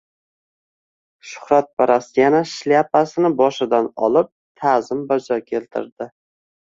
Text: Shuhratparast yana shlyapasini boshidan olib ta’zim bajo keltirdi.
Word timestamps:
Shuhratparast 1.31 2.17
yana 2.21 2.41
shlyapasini 2.53 3.31
boshidan 3.43 3.91
olib 4.09 4.33
ta’zim 4.63 5.05
bajo 5.13 5.39
keltirdi. 5.53 6.09